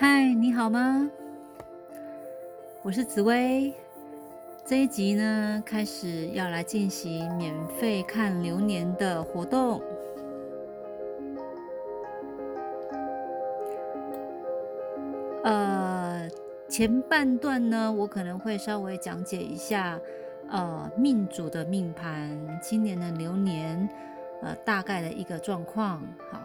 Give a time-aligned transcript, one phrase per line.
[0.00, 1.10] 嗨，你好吗？
[2.80, 3.70] 我是紫薇。
[4.64, 9.82] 这一集呢，开始要来进行免费看流年的活动。
[15.44, 16.26] 呃，
[16.66, 20.00] 前半段呢，我可能会稍微讲解一下，
[20.48, 23.86] 呃，命主的命盘，今年的流年，
[24.40, 26.00] 呃，大概的一个状况。
[26.32, 26.39] 好。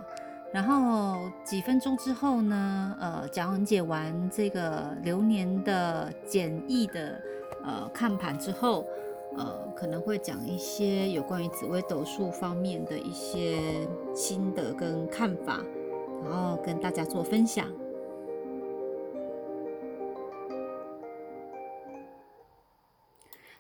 [0.56, 7.22] 然后几分钟之后呢，呃，讲解完这个流年的简易的
[7.62, 8.88] 呃看盘之后，
[9.36, 15.60] 呃，可能会讲一些有关于紫微斗数方面的一些心得跟看法，
[16.24, 17.68] 然后跟大家做分享。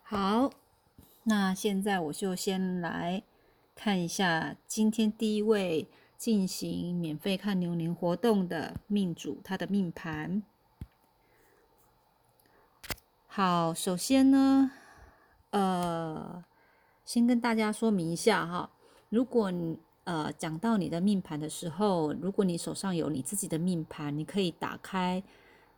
[0.01, 0.49] 好，
[1.23, 3.21] 那现在我就先来
[3.75, 5.89] 看一下今天第一位。
[6.17, 10.41] 进行免费看牛年活动的命主，他的命盘。
[13.27, 14.71] 好，首先呢，
[15.51, 16.43] 呃，
[17.03, 18.69] 先跟大家说明一下哈，
[19.09, 25.21] 如果你呃讲到你的命盘的时候，如果你手上有你自己的命盘，你可以打开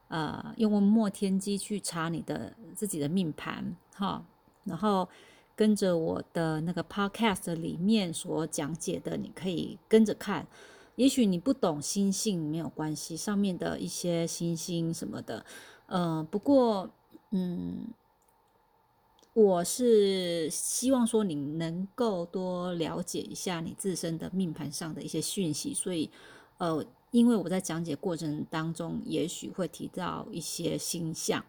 [0.08, 4.24] 呃用墨天机去查你的自己的命盘哈，
[4.64, 5.08] 然后。
[5.58, 10.48] 跟着我的那个 podcast 里面所讲解的，你可以跟着看。
[10.96, 15.44] 也许你不懂星性没有关系，上面的一些星星什么的，
[15.88, 16.90] 呃，不过，
[17.32, 17.88] 嗯，
[19.34, 25.74] 我是希望说你能够多了解一下你自身的命盘上的一些讯息。
[25.74, 26.10] 所以，
[26.60, 31.44] 呃，因为我在讲解过程当中，也许会提到一些星象。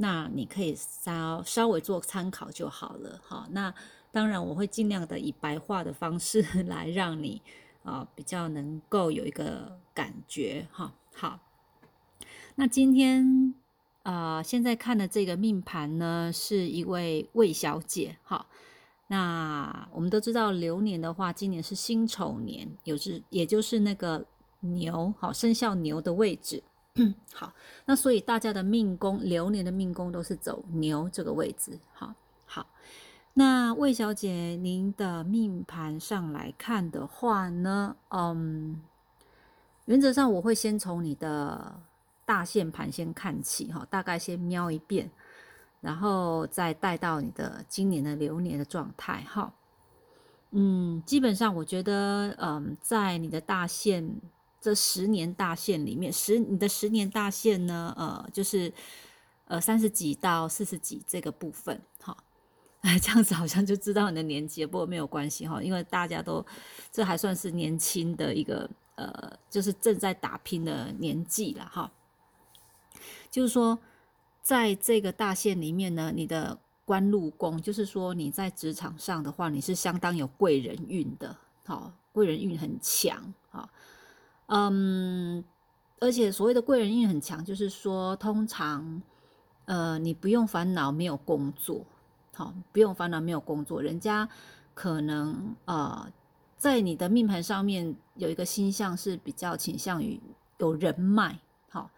[0.00, 3.48] 那你可以稍稍微做参考就好了，哈。
[3.50, 3.74] 那
[4.12, 7.42] 当然我会尽量的以白话的方式 来让你
[7.82, 10.94] 啊比较能够有一个感觉，哈。
[11.12, 11.40] 好，
[12.54, 13.52] 那今天
[14.04, 18.46] 啊现在看的这个命盘呢，是一位魏小姐，哈。
[19.08, 24.24] 那我们都知道流年的话，今年是辛丑年，有是也就是那个
[24.60, 26.62] 牛，好生肖牛的位置。
[27.32, 27.52] 好，
[27.84, 31.78] 那所以大家的命宫流年的命宫都是走牛这个位置。
[31.92, 32.14] 好，
[32.44, 32.66] 好，
[33.34, 38.80] 那魏小姐，您的命盘上来看的话呢，嗯，
[39.84, 41.80] 原则上我会先从你的
[42.24, 45.10] 大线盘先看起，哈，大概先瞄一遍，
[45.80, 49.52] 然后再带到你的今年的流年的状态，哈，
[50.50, 54.20] 嗯，基本上我觉得，嗯，在你的大线。
[54.60, 57.94] 这十年大限里面，十你的十年大限呢？
[57.96, 58.72] 呃，就是
[59.46, 62.16] 呃三十几到四十几这个部分，哈，
[62.80, 66.44] 哎， 这样子好像就知道你的年纪，不过没有关系哈，因为大家都
[66.90, 71.92] 这还算是年轻的一个呃，就是正在打拼的年纪了哈。
[73.30, 73.78] 就是说，
[74.42, 83.68] 在这个大限里面呢，你的官禄宫，就是说你在职场上的话，你是相当有贵人运的，好，贵人运很强，哈。
[84.48, 85.44] 嗯，
[86.00, 89.02] 而且所谓的贵人运很强，就是说，通常，
[89.66, 91.84] 呃，你不用烦恼没有工作，
[92.34, 94.26] 好，不用烦恼没有工作，人家
[94.74, 96.10] 可能呃，
[96.56, 100.18] 在你的命盘上面有一个星象是比较倾向于
[100.56, 101.38] 有人脉，
[101.68, 101.90] 好，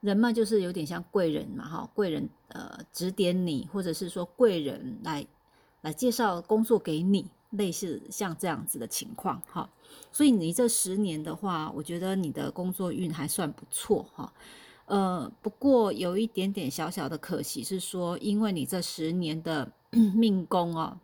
[0.00, 5.24] 人脉就是有点像贵人嘛，哈，贵人呃指点你，或者是说贵人来
[5.82, 7.30] 来介绍工作给你。
[7.56, 9.68] 类似像这样子的情况，哈，
[10.12, 14.32] 所以你这十年的话，我觉得你的工作运还算不错，哈，
[14.86, 21.00] 呃，不过有一点点小小的可惜是说，因为你这十年的 命宫啊，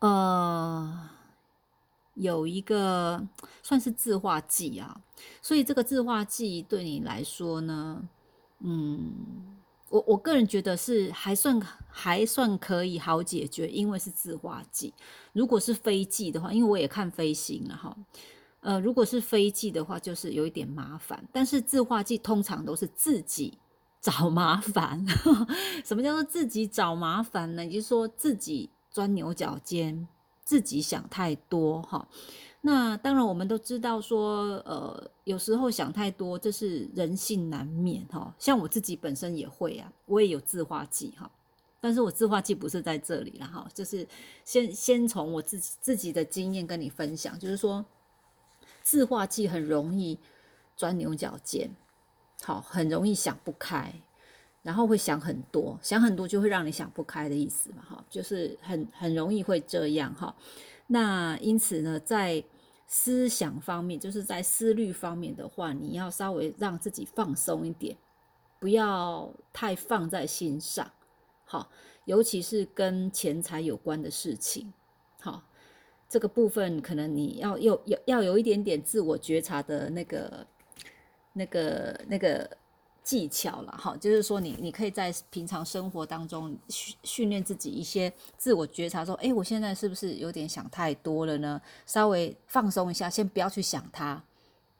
[0.00, 1.10] 呃，
[2.14, 3.26] 有一个
[3.62, 5.00] 算是自化忌啊，
[5.42, 8.08] 所以这个自化忌对你来说呢，
[8.60, 9.59] 嗯。
[9.90, 14.94] 我我个人觉得是还算还算可以好解决，因为是自化忌。
[15.32, 17.96] 如果是飞忌的话，因为我也看飞行了哈，
[18.60, 21.22] 呃，如果是飞忌的话，就是有一点麻烦。
[21.32, 23.58] 但是自化忌通常都是自己
[24.00, 25.04] 找麻烦。
[25.84, 27.64] 什么叫做自己找麻烦呢？
[27.64, 30.06] 也就是说自己钻牛角尖，
[30.50, 32.08] 自己想太多哈。
[32.60, 38.34] 那当然，我们都知道说，呃，有时候想太多，这是人性难免哈。
[38.36, 41.30] 像我自己本身也会啊，我也有自化剂哈，
[41.80, 44.04] 但是我自化剂不是在这里了哈，就是
[44.44, 47.86] 先先从我自己自己的经验跟你分享，就是说
[48.82, 50.18] 自化剂很容易
[50.74, 51.70] 钻牛角尖，
[52.42, 54.02] 好，很容易想不开，
[54.62, 60.36] 然后会想很多，想很多就会让你想不开的意思嘛哈，就是很很容易会这样哈。
[60.86, 62.44] 那因此呢，在
[62.86, 67.96] 思想方面，就是在思虑方面的话，你要稍微让自己放松一点，
[68.58, 70.90] 不要太放在心上。
[71.46, 71.70] 好，
[72.04, 74.70] 尤其是跟钱财有关的事情，
[75.20, 75.42] 好，
[76.06, 80.46] 这个部分可能你要有有要有一点点自我觉察的那个、
[81.32, 82.58] 那个、那个。
[83.10, 91.60] 技巧了哈，就是说你你可以在平常生活当中训训练自己一些自我觉察，说，哎，我现在是不是有点想太多了呢？
[91.86, 94.22] 稍微放松一下，先不要去想它。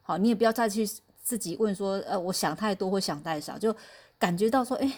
[0.01, 0.87] 好，你也不要再去
[1.21, 3.75] 自己问说，呃，我想太多或想太少，就
[4.17, 4.89] 感觉到说，哎，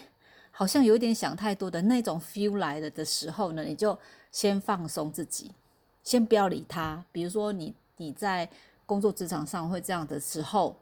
[0.52, 3.98] 好像有点想太多的那种 feel 来了的时候呢，你就
[4.32, 5.50] 先放松自己，
[6.04, 7.04] 先不要理他。
[7.12, 8.48] 比如说你你在
[8.86, 10.76] 工作职场上会这样的时候，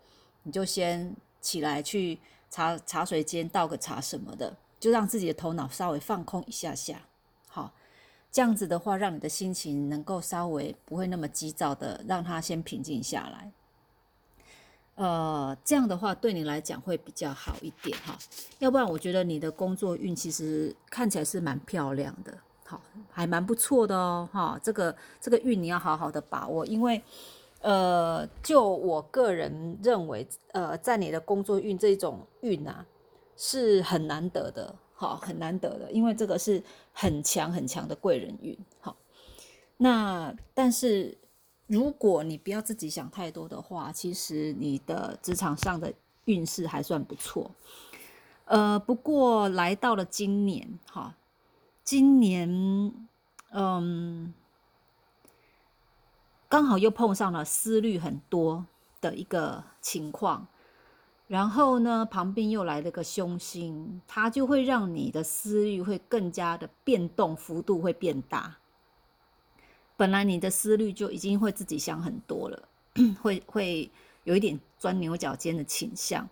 [0.43, 1.15] 你就先。
[1.43, 2.19] 起来去
[2.51, 7.01] 茶茶水间倒个茶什么的，就让自己的头脑稍微放空一下下，
[7.47, 7.73] 好，
[8.29, 13.51] 这样子的话，让你的心情能够稍微不会那么急躁的，让它先平静下来。
[14.95, 18.17] 呃，这样的话对你来讲会比较好一点哈。
[18.59, 27.01] 要不然，我觉得你的工作运其实看起来是蛮漂亮的，好，还蛮不错的哦，哈，这个这个运你要好好的把握，因为。
[27.61, 32.85] 呃，就我个人认为，呃，在你的工作运这种运啊，
[33.37, 38.97] 是很难得的，好，很难得的，因为这个是很强很强的贵人运，好。
[39.77, 41.15] 那但是
[41.67, 45.93] 如果你不要自己想太多的话，其实你的职场上的
[46.25, 47.51] 运势还算不错。
[48.45, 51.15] 呃，不过来到了今年，哈，
[51.83, 52.49] 今年，
[53.51, 54.33] 嗯。
[56.51, 58.65] 刚好又碰上了思虑很多
[58.99, 60.45] 的一个情况，
[61.27, 68.57] 然后呢，旁边又来了个凶星，它就会让你的思虑会更加的变动，幅度会变大。
[69.95, 72.67] 本来你的思虑就已经会自己想很多了，
[73.23, 73.89] 会会
[74.25, 76.27] 有一点钻牛角尖的倾向。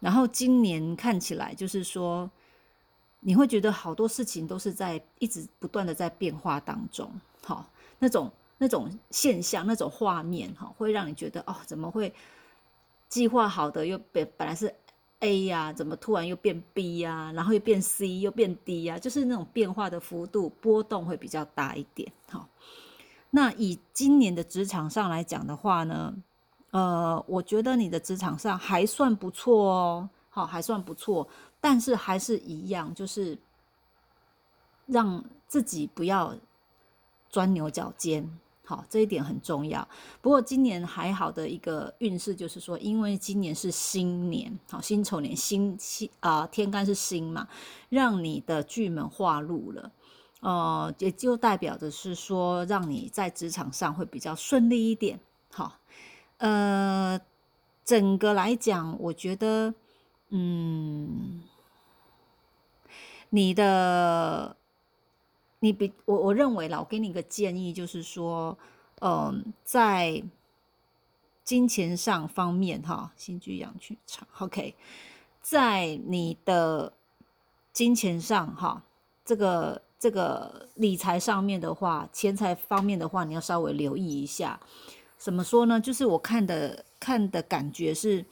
[0.00, 2.28] 然后今年看起来就是说，
[3.20, 7.08] 你会觉得好多事情都是在一直不断的在变化当中，
[7.44, 7.70] 好
[8.00, 8.28] 那种。
[8.64, 12.10] 那种现象、那种画面，哈，会让你觉得哦，怎么会
[13.10, 14.74] 计划好的又本本来是
[15.20, 22.48] A 呀，怎么突然又变 B 呀，然后又变 C，又变 D 呀，就是那种变化的幅度波动会比较大一点，哈。
[23.28, 26.14] 那以今年的职场上来讲的话呢，
[26.70, 31.28] 呃，我觉得你的职场上还算不错哦，好，还算不错，
[31.60, 33.36] 但是还是一样，就是
[34.86, 36.34] 让自己不要
[37.28, 38.38] 钻牛角尖。
[38.66, 39.86] 好，这一点很重要。
[40.22, 47.46] 不过今年还好的一个运势就是说，因为今年是新年，好辛丑年，新新啊天干是新嘛，
[47.90, 49.92] 让你的巨门化禄了，
[50.40, 55.20] 呃，也就代表着是说，让你在职场上会比较顺利一点。
[55.52, 55.74] 好，
[56.38, 57.20] 呃，
[57.84, 59.74] 整个来讲，我觉得，
[60.30, 61.42] 嗯，
[63.28, 64.56] 你的。
[65.64, 68.58] 你比我，我认为啦，我给你一个建议，就是说，
[69.00, 70.22] 嗯，在
[71.42, 74.74] 金钱上方面，哈，新居养去场，OK，
[75.40, 76.92] 在你的
[77.72, 78.82] 金钱上，哈，
[79.24, 84.60] 这个这个理财上面的话，钱财方面的话，你要稍微留意一下。
[85.16, 85.80] 怎么说呢？
[85.80, 88.26] 就是我看的看的感觉是，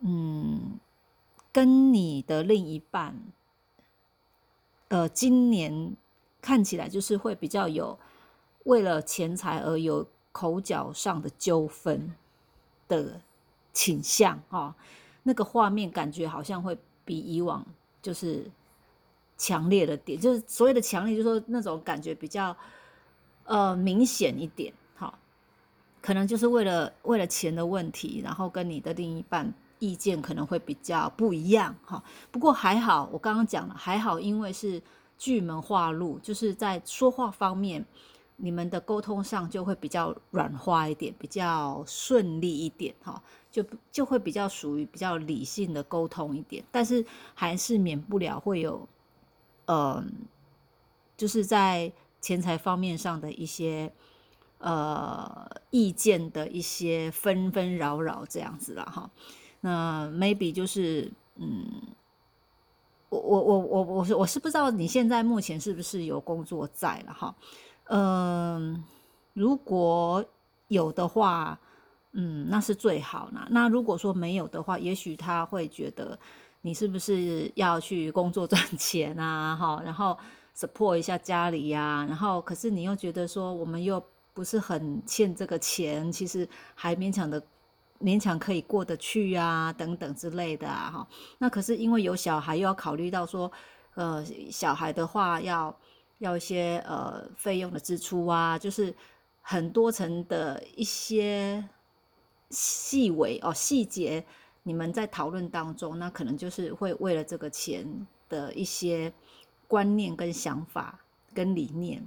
[0.00, 0.80] 嗯，
[1.52, 3.14] 跟你的另一半，
[4.88, 5.94] 呃，今年。
[6.46, 7.98] 看起来就是会比较有
[8.66, 12.14] 为了钱财而有口角上的纠纷
[12.86, 13.20] 的
[13.72, 14.72] 倾向啊，
[15.24, 17.66] 那个画面感觉好像会比以往
[18.00, 18.48] 就是
[19.36, 22.56] 强烈的点，就是所谓的强烈，就是说那种感觉比较
[23.42, 25.18] 呃明显一点，好，
[26.00, 32.00] 可能就是为了为了钱的问题，然后跟你的另一半意见可能会比较不一样哈。
[32.30, 34.80] 不过还好，我刚刚讲了还好，因为是。
[35.18, 37.84] 巨门化禄，就是在说话方面，
[38.36, 47.04] 你们的沟通上就会比较软化一点，比较顺利一点，哈，就就会比较属于比较理性的沟通一点，但是
[47.34, 48.86] 还是免不了会有，
[49.66, 50.12] 嗯，
[51.16, 53.90] 就是在钱财方面上的一些
[54.58, 59.10] 呃意见的一些纷纷扰扰这样子了，哈，
[59.60, 61.66] 那 maybe 就是嗯。
[63.08, 67.34] 我我我我我是我是不知道你现在目前是不是有工作在了哈，
[67.84, 68.82] 嗯，
[69.32, 70.24] 如果
[70.68, 71.58] 有的话，
[72.12, 73.46] 嗯，那是最好呢。
[73.50, 76.18] 那如果说没有的话，也许他会觉得
[76.62, 80.18] 你是不是要去工作赚 钱啊，哈，然后
[80.56, 84.02] support 一下家里呀，然后可是你又觉得说我们又
[84.34, 87.40] 不是很欠这个钱，其实还勉强的
[88.00, 91.08] 勉强可以过得去啊，等等之类的啊，哈。
[91.38, 93.50] 那可是因为有小孩，又要考虑到说，
[93.94, 95.76] 呃，小孩的话要
[96.18, 98.94] 要一些呃费用的支出啊，就是
[99.40, 101.68] 很多层的一些
[102.50, 104.24] 细微哦细节，
[104.62, 109.12] 你们在讨论当中，那可能就是会为了这个钱的一些
[109.66, 111.00] 观念跟想法
[111.34, 112.06] 跟理念。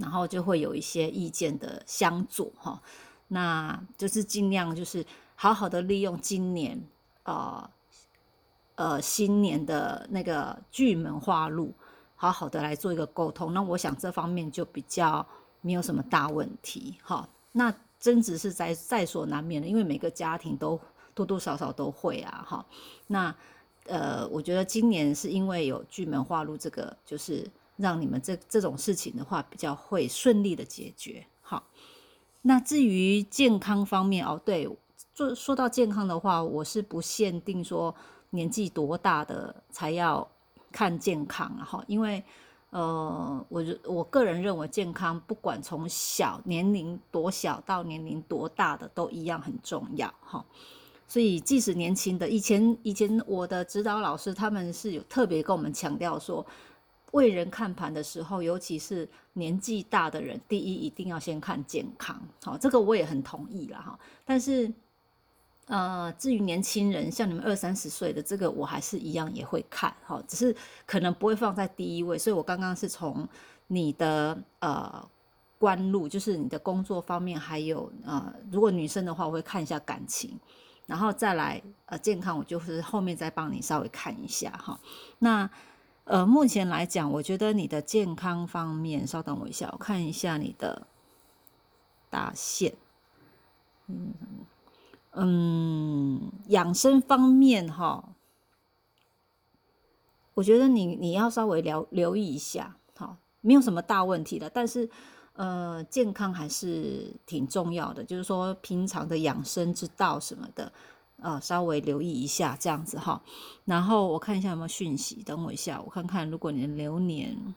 [0.00, 2.80] 然后就会有一些意见的相左哈，
[3.28, 5.04] 那就是尽量就是
[5.34, 6.82] 好好的利用今年
[7.22, 7.70] 呃
[8.74, 11.72] 呃新年的那个巨门化禄，
[12.16, 13.54] 好好的来做一个沟通。
[13.54, 15.26] 那我想这方面就比较
[15.60, 17.28] 没有什么大问题哈。
[17.52, 20.80] 那争执是在在所难免的，因为每个家庭都
[21.14, 22.66] 多多少少都会啊哈。
[23.06, 23.34] 那
[23.86, 27.48] 呃，我觉得今年是因为有巨门化禄这个就是。
[27.78, 31.24] 让你们这这种事情的话比较会顺利的解决。
[31.40, 31.62] 好，
[32.42, 34.68] 那至于健康方面哦，对，
[35.12, 37.94] 做说到健康的话，我是不限定说
[38.30, 40.26] 年纪多大的才要
[40.70, 42.22] 看健康哈，因为
[42.70, 50.44] 呃，我我个人认为健康不管从小年龄多小到年龄多大的都一样很重要哈。
[51.06, 56.46] 所以即使年轻的，以前以前我的指导老师他们是有特别跟我们强调说。
[57.12, 62.20] 为人看盘的时候，尤其是年纪大的人，第一一定要先看健康。
[62.44, 63.98] 好，这个我也很同意了哈。
[64.26, 64.70] 但是，
[65.68, 72.18] 呃，至于年轻人，像你们二三十岁的这个，我还是一样也会看哈，只是可能不会放在第一位。
[72.18, 73.26] 所以我刚刚是从
[73.68, 75.08] 你的呃
[75.58, 80.38] 官路，就是你的工作方面，还有呃，如果女生的话，我会看一下感情，
[80.84, 84.78] 然后再来呃健康，我就是后面再帮你稍微看一下哈。
[85.20, 85.48] 那。
[86.08, 90.86] 呃，目前来讲，我觉得你的健康方面，稍等我一下，我看一下你的
[92.08, 92.74] 大线。
[93.88, 94.14] 嗯
[95.12, 98.14] 嗯，养生方面哈，
[100.32, 104.88] 我觉得你你要稍微留留意一下，好，没有什么大问题的，但是
[105.34, 110.72] 呃，健康还是挺重要的，就是说平常的养生之道什么的。
[111.20, 113.20] 呃，稍微留意一下这样子哈，
[113.64, 117.54] 然后我看一下有没有讯息，等我一下，我看看如果你的流年，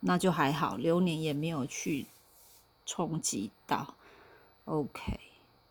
[0.00, 2.08] 那就还好，流年也没有去
[2.84, 3.94] 冲击到
[4.64, 5.20] ，OK，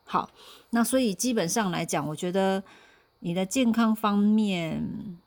[0.05, 0.31] 好，
[0.69, 2.63] 那所以基本上来讲，我觉得
[3.19, 5.19] 你的健康方面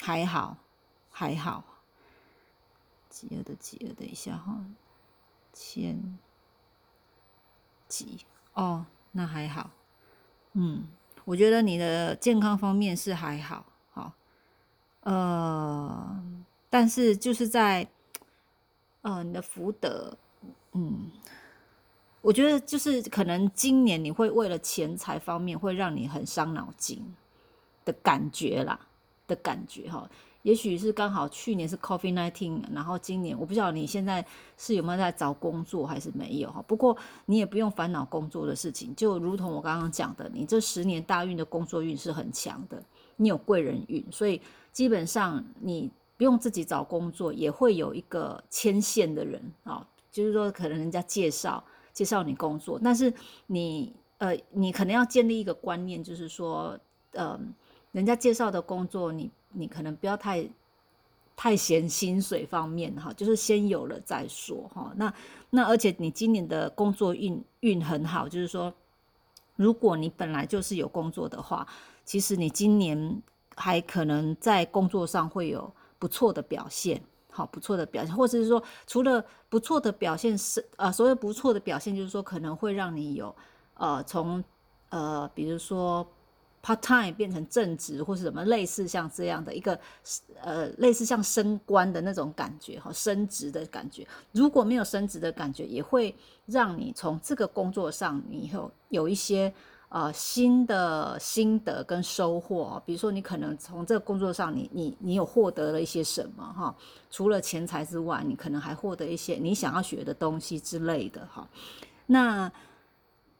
[0.00, 0.56] 还好，
[1.08, 1.62] 还好，
[3.08, 4.64] 几二的几二，等一下哈，
[5.52, 6.18] 千。
[7.90, 8.24] 急。
[8.54, 9.70] 哦，那还好，
[10.54, 10.86] 嗯，
[11.24, 14.12] 我觉得你的健康方面是还好，好，
[15.02, 16.22] 呃，
[16.68, 17.88] 但是就是在，
[19.02, 20.16] 呃，你的福德，
[20.72, 21.10] 嗯，
[22.20, 27.14] 我觉得就是可能今年你会为了钱财方面会让你很伤脑筋
[27.84, 28.78] 的感觉啦，
[29.26, 30.10] 的感觉哈。
[30.42, 34.24] 也许是刚好去年是 Coffee Nineteen，然后今年我不知道你现在
[34.56, 36.64] 是有没有在找工作还是没有哈。
[36.66, 42.82] 不过你也不用烦恼工作的事情，就如同我刚刚讲的，你这十年大运的工作运是很强的，
[43.16, 44.40] 你有贵人运，所以
[44.72, 53.12] 基本上你不用自己找工作，也会有一个牵线的人啊，就是说可能人家介绍介绍你工作，但是
[53.46, 56.80] 你呃你可能要建立一个观念，就是说
[57.12, 57.38] 呃
[57.92, 59.30] 人家介绍的工作你。
[59.52, 60.48] 你可能不要太
[61.36, 64.92] 太嫌薪水方面哈，就是先有了再说哈。
[64.96, 65.12] 那
[65.50, 68.72] 那而且你今年的工作运运很好，就是说，
[69.56, 71.66] 如果你本来就是有工作的话，
[72.04, 73.22] 其实你今年
[73.56, 83.34] 还可能在工作上会有不错的表现，好不错的表现，或者是说除了不错的表现是呃，所谓不错的表现，就是说可能会让你有
[83.74, 84.44] 呃从
[84.90, 86.06] 呃比如说。
[86.62, 89.78] Part time 变成正职或是什么类似像这样的一个
[90.42, 96.14] 呃类似像升官的那种感觉哈升职的感觉，如果没有升职的感觉，也会
[96.46, 99.52] 让你从这个工作上你有有一些
[99.88, 106.76] 呃新的心得跟收获，比如说你可能从这个工作上你你你有获得了一些什么哈，
[107.10, 111.48] 除了钱财之外，你可能还获得一些你想要学的东西之类的哈，
[112.06, 112.52] 那。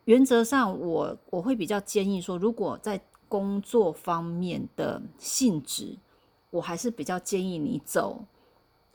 [0.07, 3.00] 原则上，我我会比较建议说，如果在
[3.31, 5.97] 工作方面的性质，
[6.51, 8.25] 我还是比较建议你走，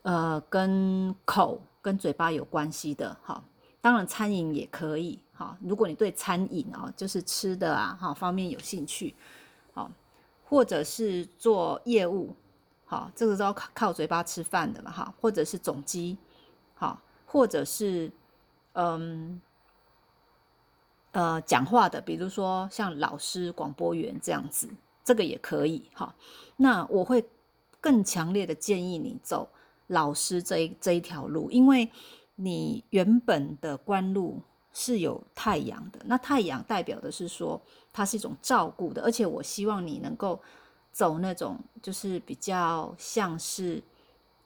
[0.02, 3.42] 呃，跟口跟嘴巴有关系的，哈。
[3.80, 5.56] 当然，餐饮也可以，哈。
[5.62, 9.14] 如果你对餐饮啊，就是吃的啊，哈方面有兴趣，
[9.72, 9.90] 好，
[10.44, 12.34] 或者是做业务，
[12.84, 16.18] 好，这个都要靠靠嘴巴吃饭的嘛，哈，或者是总机，
[16.74, 18.12] 好，或者是
[18.72, 19.40] 嗯
[21.16, 24.68] 呃讲话的，比如说像老师、广播员这样子，
[25.02, 26.14] 这个也可以，哈。
[26.56, 27.24] 那我会
[27.80, 29.48] 更强烈的建议你走
[29.86, 31.90] 老师这一这一条路，因为
[32.34, 34.42] 你原本的官路。
[34.78, 37.58] 是有太阳的，那太阳代表的是说
[37.94, 40.38] 它是一种照顾的，而且我希望你能够
[40.92, 43.82] 走那种就是比较像是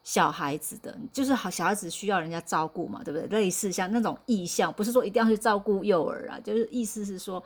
[0.02, 3.28] 小孩子的，就是好小孩子需要人家照顾嘛，对不对？
[3.28, 7.42] 类似像那种意向，不是说一定要去照顾幼儿啊，就是意思是说，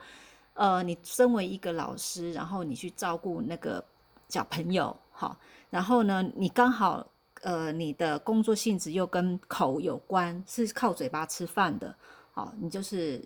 [0.53, 3.83] 呃，你身为一个老师，然后你去照顾那个
[4.29, 5.37] 小朋友，好，
[5.69, 7.05] 然后呢，你刚好
[7.41, 11.93] 呃你的工作性质又跟口有关，是靠嘴巴吃饭的。
[12.31, 13.23] 好，你就是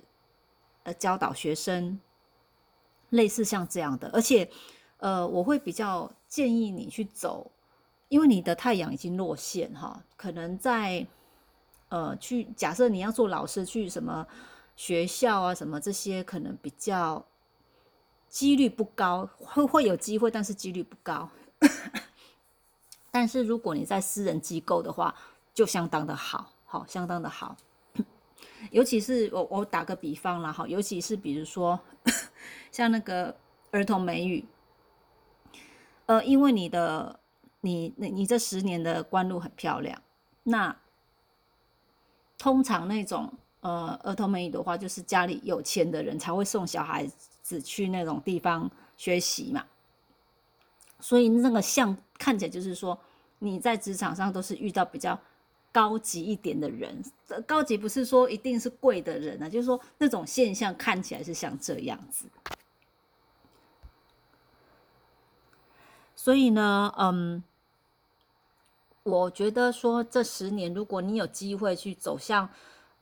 [0.83, 1.99] 呃教导学生，
[3.11, 4.49] 类似像这样的，而且
[4.97, 7.49] 呃我会比较建议你去走，
[8.09, 11.07] 因为你的太阳已经落线哈，可能在
[11.89, 14.27] 呃去假设你要做老师去什么
[14.75, 17.25] 学校啊什么这些，可能比较
[18.27, 21.29] 几率不高，会会有机会，但是几率不高。
[23.11, 25.15] 但是如果你在私人机构的话，
[25.53, 27.57] 就相当的好，好相当的好。
[28.71, 31.79] 尤其是我我打个比方了哈，尤其是比如说
[32.71, 33.35] 像那个
[33.71, 34.45] 儿童美语，
[36.05, 37.19] 呃，因为你的
[37.61, 40.01] 你你你这十年的官路很漂亮，
[40.43, 40.75] 那
[42.37, 47.05] 通常那种呃儿童美语的话，就是家里有钱的人才会送小孩
[47.41, 49.65] 子去那种地方学习嘛，
[50.99, 52.99] 所以那个像看起来就是说
[53.39, 55.19] 你在职场上都是遇到比较。
[55.71, 56.99] 高级一点的人，
[57.45, 62.25] 高级不是说一定是贵的人啊，就是说那种现象看起来是像这样子。
[66.15, 67.43] 所以呢，嗯，
[69.03, 72.49] 我觉得说这十年，如果你有机会去走向，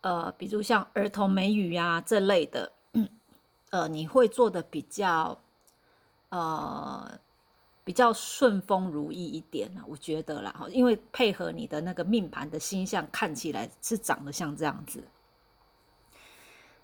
[0.02, 2.72] 呃，比如像儿童美语呀这类的，
[3.70, 5.40] 呃，你会做的比较，
[6.30, 7.20] 呃。
[7.88, 15.02] 比较顺风如意一点，我觉得啦，因为配合你的那个命盘的星象，看起来是长得像这样子。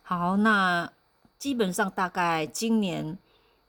[0.01, 0.89] 好，那
[1.37, 3.17] 基本上大概今年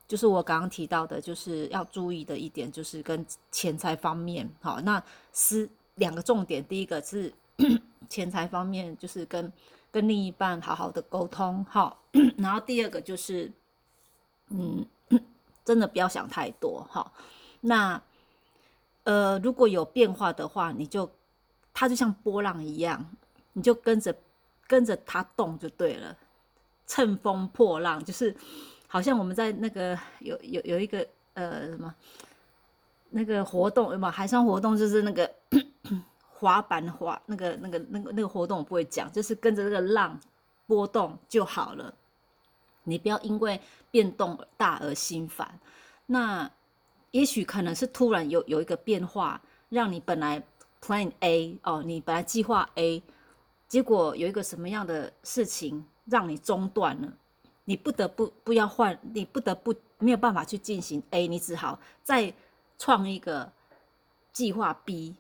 [0.07, 4.49] 就是我刚刚提到的，就是要注意的一点，就是跟钱财方面。
[4.61, 7.33] 好，那是两个重点，第一个是
[8.09, 9.53] 钱财方面，就是跟
[9.91, 11.65] 跟另一半好好的沟通。
[11.69, 12.03] 好，
[12.37, 13.51] 然后第二个就是，
[14.49, 14.87] 嗯。
[15.65, 17.11] 真的不要想太多哈，
[17.63, 17.99] 那
[19.05, 21.11] 呃如果有变化的话，你就
[21.73, 23.03] 它就像波浪一样，
[23.55, 24.15] 你就跟着
[24.67, 26.15] 跟着它动就对了，
[26.87, 28.37] 乘风破浪，就是
[28.95, 31.93] 好像我们在那个有有有一个呃什么
[33.11, 34.09] 那个活动有吗？
[34.09, 35.29] 海上活动就是那个
[36.29, 40.21] 滑板滑那个那个那个那个活动我不会讲，就是跟着那个浪
[40.69, 41.93] 波动就好了。
[42.85, 45.59] 你不要因为变动大而心烦。
[46.07, 46.49] 那
[47.11, 50.41] 也许可能是突然有有一个变化，让你本来
[50.81, 53.03] plan A 哦，你本来计划 A，
[53.67, 57.13] 结果有一个什么样的事情让你中断了，
[57.65, 62.33] 你不得不不要换，你不得不没有办法去进行 A，你只好再
[62.79, 63.53] 创一个
[64.33, 65.15] 计划 B。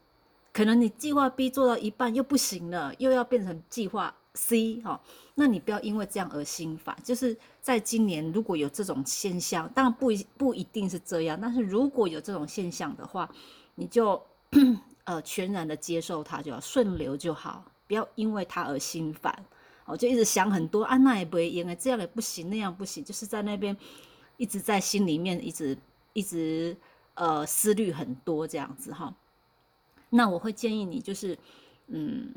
[0.52, 4.14] 可能你计划 B 做到一半又不行了，又要变成计划。
[4.36, 5.00] C 哈，
[5.36, 6.96] 那你不要因为这样而心烦。
[7.04, 13.30] 就是在今年如果有这种现象，当然不一不一定是这样，但是如果有这种现象的话，
[13.76, 14.20] 你就
[15.04, 19.44] 呃全然的接受它，就要顺流就好，不要因为它而心烦。
[19.84, 23.76] 哦，就一直想很多啊，那也不会因为这样也不行，那样不行，就是在那边
[24.36, 25.76] 一直在心里面一直
[26.12, 26.76] 一直
[27.14, 29.14] 呃思虑很多这样子哈。
[30.10, 31.38] 那我会建议你就是
[31.88, 32.34] 嗯。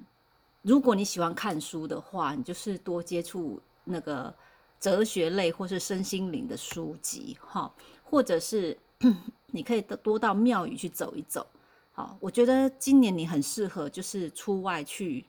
[0.64, 4.34] 如果你喜欢看书的话，你就是多接触那个
[4.82, 8.78] 哲学类或是身心灵的书籍，哈，或者是
[9.48, 11.48] 你可以多到庙宇去走一走。
[11.94, 15.24] 好，我觉得今年你很适合就是出外去，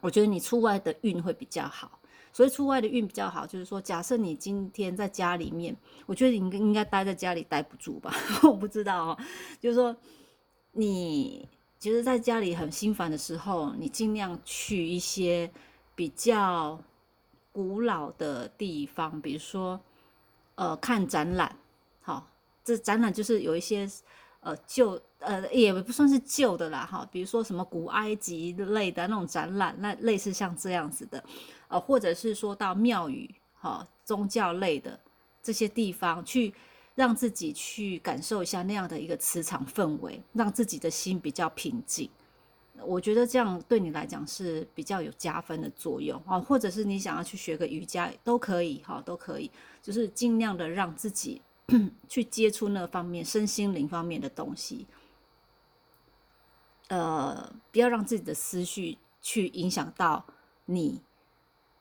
[0.00, 1.98] 我觉得你出外的运会比较好。
[2.32, 8.14] 所以出外的运比较好，就是说，假设你今天在家里面，我觉得你应该待在家里待不住吧？
[8.44, 9.18] 我不知道哦，
[9.60, 9.96] 就是说
[10.72, 11.48] 你。
[11.80, 15.50] 其实在家里很心烦的时候，你尽量去一些
[15.94, 16.78] 比较
[17.52, 19.80] 古老的地方，比如说，
[20.56, 21.56] 呃，看展览。
[22.02, 22.28] 好，
[22.62, 23.88] 这展览就是有一些
[24.40, 31.22] 呃旧呃也不算是旧的啦，哈，比如说什么古埃及类的那种展览，那类似像这样子的，
[31.68, 34.98] 呃，或者是说到庙宇，哈，宗教类的
[35.42, 36.52] 这些地方去。
[36.96, 42.10] 让自己去感受一下那样的一个磁场氛围，让自己的心比较平静。
[42.84, 49.50] 我觉得这样对你来讲是比较有加分的作用啊，或者是你想要去学个瑜伽都可以哈，都可以，
[49.80, 51.40] 就是尽量的让自己
[52.08, 54.86] 去接触那方面身心灵方面的东西，
[56.88, 60.24] 呃，不要让自己的思绪去影响到
[60.66, 61.00] 你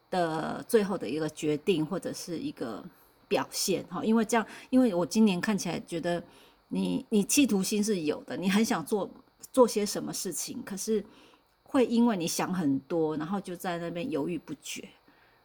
[0.10, 2.84] 的最后的一个决定或者是一个
[3.28, 6.23] 表现哈，因为这样，因为我今年看起来觉得
[6.69, 9.10] 你你企图心是有的，你很想做。
[9.52, 11.04] 做些什么事情，可是
[11.63, 14.88] 会因为你想很多，然后就在那边犹豫不决。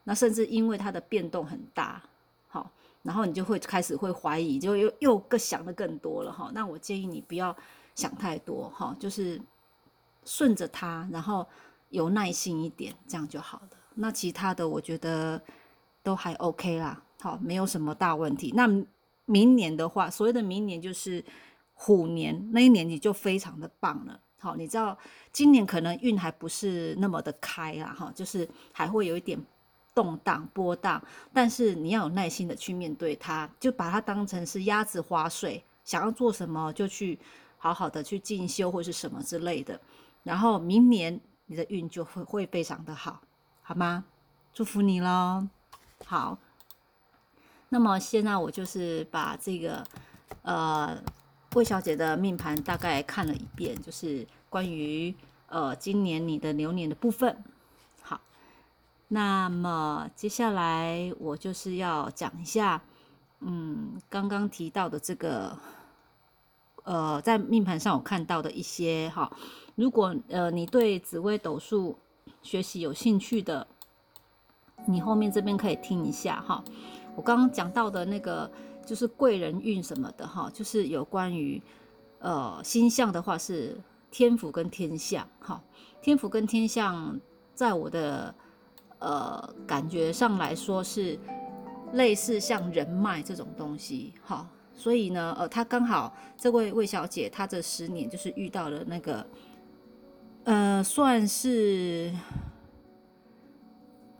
[0.04, 2.02] 那甚至因为它的变动很大，
[3.04, 6.50] 然后你就会开始会怀疑，就又又更想的更多了哈。
[6.52, 7.56] 那我建议你不要
[7.94, 9.40] 想太多哈，就是
[10.24, 11.46] 顺着他，然后
[11.90, 13.68] 有耐心一点，这样就好了。
[13.94, 15.40] 那其他的我觉得
[16.02, 18.52] 都还 OK 啦，好，没有什么大问题。
[18.56, 18.68] 那
[19.26, 21.24] 明年的话，所谓的明年就是。
[21.76, 24.96] 虎年那一年你就非常的棒了，好，你知道
[25.32, 29.36] 今年可能运还不是那么的开啦，哈，就是还会有一点
[29.94, 31.02] 动荡波荡，
[31.32, 37.18] 但是你要有耐心的去面对它，就把它当成是鸭子划水，想要做什么就去
[37.56, 39.80] 好好的去进修或是什么之类的，
[40.22, 43.20] 然后明年你的运就会会非常的好，
[43.62, 44.04] 好吗？
[44.52, 45.46] 祝福你喽，
[46.04, 46.38] 好，
[47.68, 49.84] 那么现在我就是把这个
[50.42, 50.98] 呃。
[51.54, 55.14] 魏小姐的命盘大概看了一遍，就是关于
[55.46, 57.44] 呃今年你的流年的部分。
[59.14, 62.82] 那么接下来我就是要讲一下，
[63.38, 65.56] 嗯，刚刚提到的这个，
[66.82, 69.30] 呃，在命盘上我看到的一些哈，
[69.76, 71.96] 如果呃你对紫微斗数
[72.42, 73.66] 学习有兴趣的，
[74.86, 76.64] 你后面这边可以听一下哈，
[77.14, 78.50] 我刚刚讲到的那个。
[78.86, 81.62] 就是贵人运什么的哈，就是有关于
[82.18, 85.58] 呃星象的话是天府跟天象哈，
[86.02, 87.18] 天府跟天象
[87.54, 88.34] 在我的
[88.98, 91.18] 呃感觉上来说是
[91.92, 99.26] 类似像人脉这种东西哈，所以呢呃他刚好这位魏小姐她这十年就是遇到了那个
[100.44, 102.12] 呃算是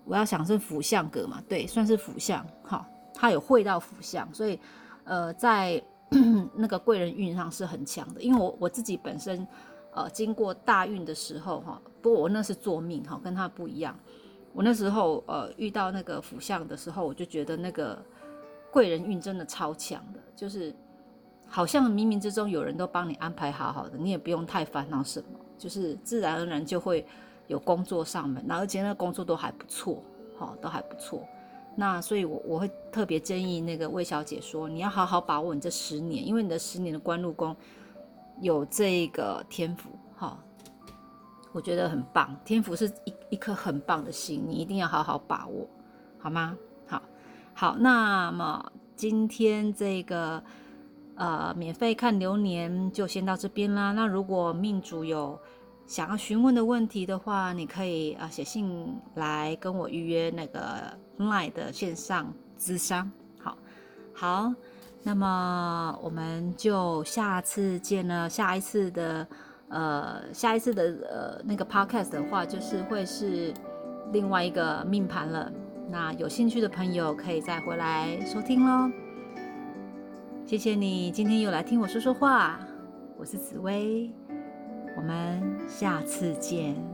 [0.05, 2.87] 我要想是辅相格嘛，对，算是辅相哈。
[3.17, 4.59] 他有会到福相，所以，
[5.05, 5.83] 呃，在
[6.57, 8.21] 那个贵人运上是很强的。
[8.21, 9.47] 因为我我自己本身，
[9.95, 13.97] 呃，经过大运的时候，哈，不过我那是做命，哈，跟他不一样。
[14.55, 18.01] 我那时候，呃，遇到那个福相的时候，我就觉得那个
[18.71, 20.73] 贵人运真的超强的，就是
[21.49, 25.27] 好像冥冥之中有人都帮你安排好好的，你也不用太烦恼什么，
[25.59, 27.05] 就是自然而然就会
[27.49, 30.01] 有工作上门，然后而且那工作都还不错，
[30.39, 31.27] 哈，都还不错。
[31.77, 37.57] 那所以，我我会特别建议那个魏小姐说，你要好好把握你这十年，因为你的十年的官禄宫
[38.41, 40.39] 有这个天赋，哈，
[41.55, 42.37] 我觉得很棒。
[42.45, 45.67] 天赋是一一颗很棒的心，你一定要好好把握，
[46.19, 46.57] 好吗？
[46.85, 47.01] 好，
[47.55, 50.43] 好，那么今天这个
[51.15, 53.93] 呃免费看流年就先到这边啦。
[53.93, 55.39] 那如果命主有
[55.87, 60.61] 想要询问的问题的话，你可以啊写信来跟我预约那个
[61.19, 63.09] Line 的线上咨商。
[63.39, 63.57] 好，
[64.13, 64.53] 好，
[65.05, 68.29] 那么我们就下次见了。
[68.29, 69.25] 下一次的
[69.69, 73.53] 呃，下一次的呃那个 Podcast 的话，就是会是
[74.13, 75.51] 另外一个命盘了。
[75.91, 78.91] 那有兴趣的朋友可以再回来收听喽。
[80.47, 82.61] 谢谢你今天又来听我说说话，
[83.17, 84.11] 我是紫薇。
[84.97, 86.94] 我们下次见。